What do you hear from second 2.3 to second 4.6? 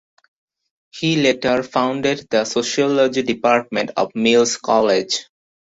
the sociology department of Mills